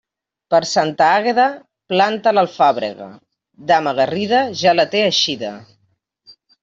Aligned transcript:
Per 0.53 0.59
Santa 0.69 1.09
Àgueda, 1.17 1.43
planta 1.93 2.33
l'alfàbega; 2.37 3.09
dama 3.73 3.93
garrida, 4.01 4.41
ja 4.63 4.75
la 4.79 4.87
té 4.95 5.03
eixida. 5.11 5.53